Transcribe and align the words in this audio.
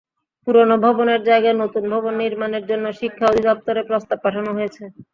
পুরোনো 0.47 0.75
ভবনের 0.83 1.21
জায়গায় 1.29 1.57
নতুন 1.57 1.83
ভবন 1.93 2.13
নির্মাণের 2.21 2.63
জন্য 2.69 2.85
শিক্ষা 2.99 3.25
অধিদপ্তরে 3.29 3.81
প্রস্তাব 3.89 4.17
পাঠানো 4.23 4.49
হয়েছে। 4.57 4.83